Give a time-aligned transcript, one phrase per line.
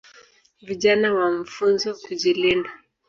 [0.61, 2.69] Vijana wamfunzwa kujilinda